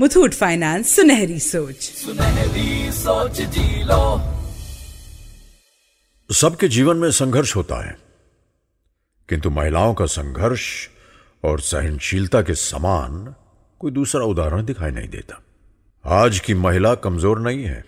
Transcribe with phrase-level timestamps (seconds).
[0.00, 4.20] Muthoot finance सुनहरी सोच। सुनहरी सोच जी लो।
[6.34, 7.98] सबके जीवन में संघर्ष होता है।
[9.28, 10.88] किंतु महिलाओं का संघर्ष
[11.44, 13.34] और सहनशीलता के समान
[13.78, 15.42] कोई दूसरा उदाहरण दिखाई नहीं देता।
[16.04, 17.84] आज की महिला कमज़ोर नहीं है।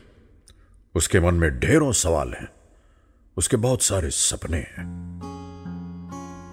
[0.95, 2.49] उसके मन में ढेरों सवाल हैं।
[3.37, 4.85] उसके बहुत सारे सपने हैं।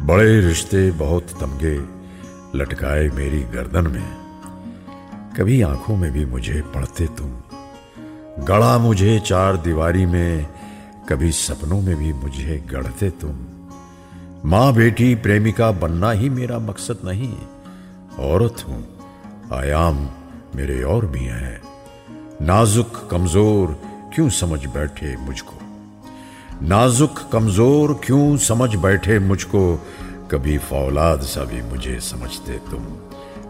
[0.01, 2.01] बड़े रिश्ते बहुत तमगे
[2.57, 4.30] लटकाए मेरी गर्दन में।
[5.41, 7.29] कभी आँखों में भी मुझे पढ़ते तुम।
[8.45, 10.45] गढ़ा मुझे चार दीवारी में,
[11.09, 13.39] कभी सपनों में भी मुझे गढ़ते तुम।
[14.45, 17.33] माँ बेटी प्रेमिका बनना ही मेरा मकसद नहीं
[18.19, 18.83] औरत हूँ,
[19.53, 20.09] आयाम
[20.55, 21.61] मेरे और भी हैं।
[22.41, 23.81] नाजुक कमज़ोर
[24.15, 25.59] क्यों समझ बैठे मुझको?
[26.61, 29.75] नाजुक कमज़ोर क्यों समझ बैठे मुझको?
[30.31, 32.85] कभी फौलाद सा भी मुझे समझते तुम।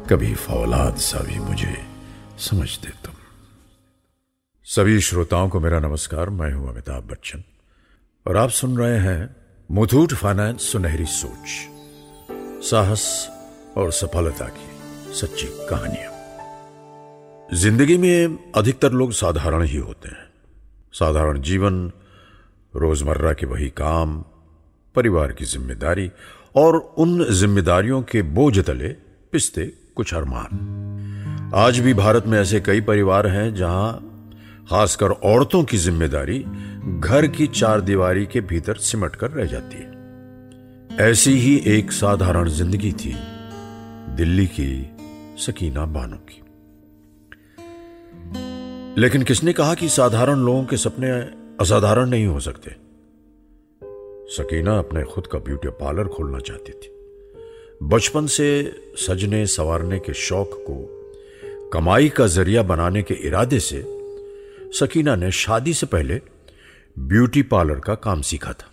[0.10, 1.91] कभी फौलाद सा भी मुझे
[2.40, 3.14] समझते तुम।
[4.68, 7.44] सभी श्रोताओं को मेरा नमस्कार। मैं हूँ अमिताभ बच्चन
[8.28, 9.36] और आप सुन रहे हैं
[9.72, 13.30] मुथूट फाइनेंस सुनहरी सोच। साहस
[13.78, 16.10] और सफलता की सच्ची कहानियाँ।
[17.54, 20.30] ज़िंदगी में अधिकतर लोग साधारण ही होते हैं।
[20.94, 21.92] साधारण जीवन,
[22.76, 24.26] रोज़मर्रा के वही काम,
[24.96, 26.12] परिवार की ज़िम्मेदारी
[26.56, 28.90] और उन जिम्मेदारियों के बोझ तले
[29.32, 30.81] पिसते कुछ अरमान।
[31.56, 33.94] आज भी भारत में ऐसे कई परिवार हैं जहाँ
[34.70, 36.40] खासकर औरतों की ज़िम्मेदारी
[37.00, 42.50] घर की चार दीवारी के भीतर सिमट कर रह जाती है। ऐसी ही एक साधारण
[42.50, 43.14] ज़िंदगी थी,
[44.16, 44.96] दिल्ली की
[45.38, 46.42] सकीना बानो की।
[49.02, 51.12] लेकिन किसने कहा कि साधारण लोगों के सपने
[51.62, 52.76] असाधारण नहीं हो सकते?
[54.36, 56.96] सकीना अपने खुद का ब्यूटी पार्लर खोलना चाहती थी।
[57.84, 61.01] बचपन से सजने, संवारने के शौक को
[61.74, 63.84] कमाई का ज़रिया बनाने के इरादे से
[64.80, 66.22] सकीना ने शादी से पहले
[67.00, 68.70] ब्यूटी पार्लर का काम सीखा था।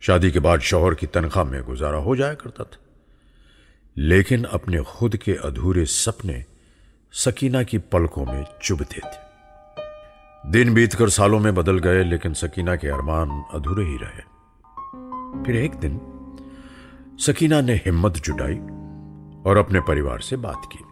[0.00, 2.76] शादी के बाद शौहर की तनख्वाह में गुजारा हो जाया करता था।
[3.96, 6.44] लेकिन अपने खुद के अधूरे सपने
[7.12, 9.28] सकीना की पलकों में चुभते थे।
[10.50, 14.22] दिन बीतकर सालों में बदल गए, लेकिन सकीना के अरमान अधूरे ही रहे।
[15.44, 16.00] फिर एक दिन
[17.18, 18.56] सकीना ने हिम्मत जुटाई
[19.50, 20.87] और अपने परिवार से बात की।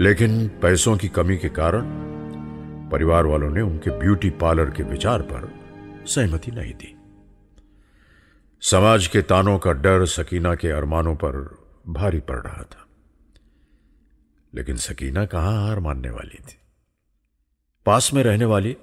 [0.00, 1.82] लेकिन पैसों की कमी के कारण
[2.90, 5.64] परिवार वालों ने उनके ब्यूटी पार्लर के विचार पर
[6.06, 6.96] सहमति नहीं दी।
[8.60, 12.86] समाज के तानों का डर सकीना के अरमानों पर भारी पड़ रहा था।
[14.54, 16.58] लेकिन सकीना कहाँ हार मानने वाली थी?
[17.86, 18.76] पास में रहने वाली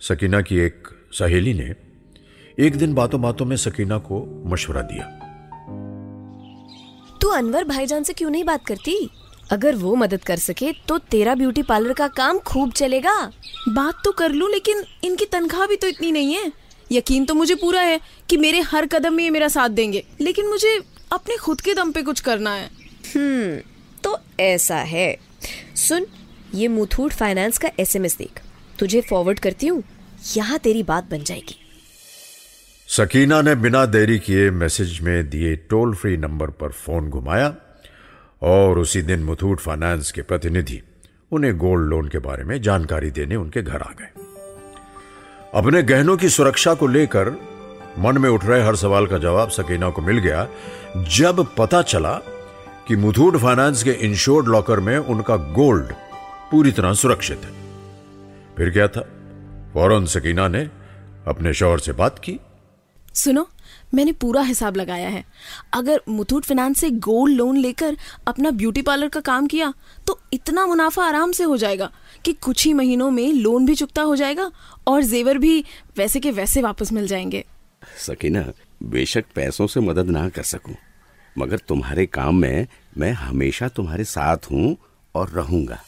[0.00, 1.76] सकीना की एक सहेली ने
[2.58, 5.04] एक दिन बातों बातों में सकीना को मशवरा दिया।
[7.22, 9.10] तू अनवर भाईजान से क्यों नहीं बात करती?
[9.52, 13.14] अगर वो मदद कर सके तो तेरा ब्यूटी पार्लर का काम खूब चलेगा।
[13.68, 16.50] बात तो कर लूँ लेकिन इनकी तनख्वाह भी तो इतनी नहीं है।
[16.92, 18.00] यकीन तो मुझे पूरा है
[18.30, 20.78] कि मेरे हर कदम में ये मेरा साथ देंगे लेकिन मुझे
[21.12, 22.68] अपने खुद के दम पे कुछ करना है।
[23.14, 23.56] हम्म
[24.04, 25.16] तो ऐसा है।
[25.78, 26.06] सुन
[26.54, 28.40] ये मुथूट फाइनेंस का एसएमएस देख।
[28.78, 29.82] तुझे फॉरवर्ड करती हूँ
[30.36, 31.56] यहाँ तेरी बात बन जाएगी।
[32.88, 37.48] सकीना ने बिना देरी किए मैसेज में दिए टोल फ्री नंबर पर फ़ोन घुमाया।
[38.44, 40.82] और उसी दिन मुथूट फाइनेंस के प्रतिनिधि
[41.32, 44.08] उन्हें गोल्ड लोन के बारे में जानकारी देने उनके घर आ गए।
[45.54, 47.30] अपने गहनों की सुरक्षा को लेकर
[47.98, 50.48] मन में उठ रहे हर सवाल का जवाब सकीना को मिल गया,
[50.96, 52.14] जब पता चला
[52.88, 55.92] कि मुथूट फाइनेंस के इंश्योर्ड लॉकर में उनका गोल्ड
[56.50, 57.50] पूरी तरह सुरक्षित है।
[58.56, 59.00] फिर क्या था?
[59.74, 60.70] फ़ौरन सकीना ने
[61.26, 62.40] अपने शौहर से बात की।
[63.14, 63.46] सुनो
[63.94, 65.24] मैंने पूरा हिसाब लगाया है।
[65.74, 67.96] अगर मुथूट फाइनेंस से गोल्ड लोन लेकर
[68.28, 69.72] अपना ब्यूटी पार्लर का काम किया
[70.06, 71.90] तो इतना मुनाफा आराम से हो जाएगा
[72.24, 74.50] कि कुछ ही महीनों में लोन भी चुकता हो जाएगा
[74.86, 75.64] और जेवर भी
[75.96, 77.44] वैसे के वैसे वापस मिल जाएँगे।
[78.06, 78.44] सकीना
[78.82, 80.74] बेशक पैसों से मदद ना कर सकूँ
[81.36, 82.66] मगर तुम्हारे काम में
[82.98, 84.76] मैं हमेशा तुम्हारे साथ हूँ
[85.14, 85.78] और रहूँगा।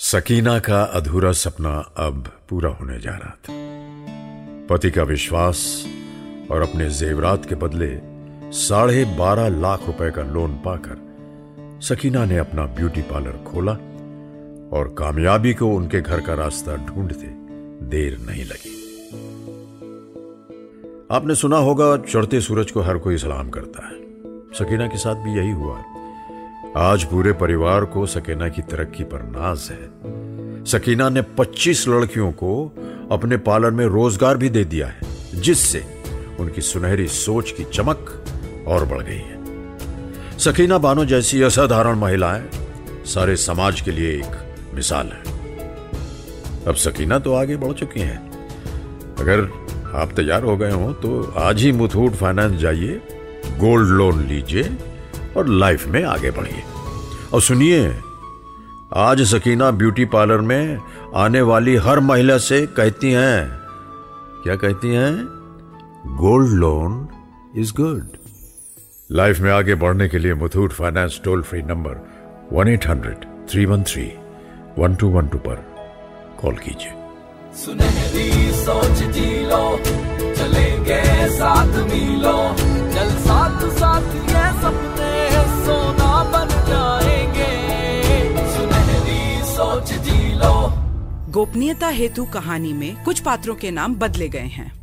[0.00, 3.52] सकीना का अधूरा सपना अब पूरा होने जा रहा था।
[4.66, 5.58] पति का विश्वास
[6.50, 8.00] और अपने जेवरात के बदले
[8.52, 11.06] साढ़े बारह लाख रुपए का लोन पाकर
[11.82, 13.72] सकीना ने अपना ब्यूटी पार्लर खोला
[14.78, 17.26] और कामयाबी को उनके घर का रास्ता ढूंढते
[17.86, 18.74] देर नहीं लगी।
[21.10, 23.94] आपने सुना होगा, चढ़ते सूरज को हर कोई सलाम करता है।
[24.54, 25.82] सकीना के साथ भी यही हुआ।
[26.76, 32.72] आज पूरे परिवार को सकीना की तरक्की पर नाज है। सकीना ने 25 लड़कियों को
[33.10, 35.00] अपने पार्लर में रोज़गार भी दे दिया है,
[35.34, 35.97] जिससे
[36.40, 38.12] उनकी सुनहरी सोच की चमक
[38.68, 42.48] और बढ़ गई है। सकीना बानो जैसी असाधारण महिलाएँ
[43.06, 45.22] सारे समाज के लिए एक मिसाल है।
[46.66, 48.18] अब सकीना तो आगे बढ़ चुकी हैं।
[49.16, 49.40] अगर
[49.94, 53.00] आप तैयार हो गए हो तो आज ही मुथूट फाइनेंस जाइए,
[53.58, 54.70] गोल्ड लोन लीजिए
[55.36, 56.62] और लाइफ में आगे बढ़िए।
[57.32, 57.88] और सुनिए,
[58.96, 60.78] आज सकीना ब्यूटी पार्लर में
[61.14, 63.60] आने वाली हर महिला से कहती हैं,
[64.42, 65.37] क्या कहती हैं?
[66.06, 67.08] Gold loan
[67.56, 68.16] is good
[69.12, 71.94] life में आगे बढ़ने के लिए Muthoot finance toll free number
[72.52, 74.12] one eight hundred three one three
[74.78, 75.54] one two one two पर
[76.40, 76.92] कॉल कीजिए
[77.54, 79.78] सुनहरी सोच जी लो
[80.34, 82.54] चलेंगे साथ मिलो।
[82.94, 85.30] चल साथ साथ ये सपने
[85.64, 87.52] सोना बन जाएँगे।
[88.56, 90.54] सुनहरी सोच जी लो।
[91.32, 94.77] गोपनीयता हेतु कहानी में कुछ पात्रों के नाम बदले गए हैं।